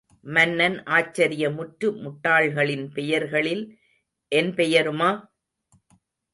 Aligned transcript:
மன்னன் 0.23 0.77
ஆச்சரியமுற்று 0.85 1.87
முட்டாள்களின் 2.03 2.87
பெயர்களில் 2.93 3.63
என் 4.31 4.51
பெயருமா? 4.51 5.11